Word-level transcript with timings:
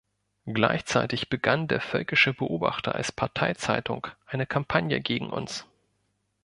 Gleichzeitig 0.51 1.29
begann 1.29 1.67
der 1.67 1.79
„Völkische 1.79 2.33
Beobachter“ 2.33 2.95
als 2.95 3.11
Parteizeitung 3.11 4.07
eine 4.25 4.47
Kampagne 4.47 4.99
gegen 4.99 5.29
uns. 5.29 5.67